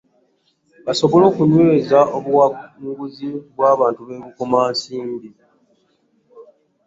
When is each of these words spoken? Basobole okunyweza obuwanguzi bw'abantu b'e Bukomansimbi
Basobole 0.85 1.23
okunyweza 1.31 1.99
obuwanguzi 2.17 3.29
bw'abantu 3.53 4.01
b'e 4.07 4.17
Bukomansimbi 4.23 5.29